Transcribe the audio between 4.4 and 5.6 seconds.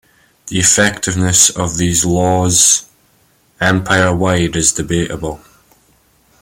is debatable.